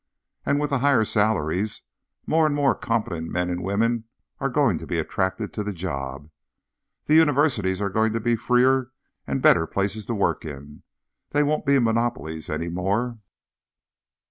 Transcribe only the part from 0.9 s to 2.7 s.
salaries, more and